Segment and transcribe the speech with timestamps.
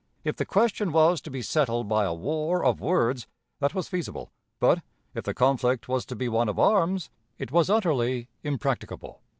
[0.23, 3.27] If the question was to be settled by a war of words,
[3.59, 4.81] that was feasible; but,
[5.13, 9.21] if the conflict was to be one of arms, it was utterly impracticable.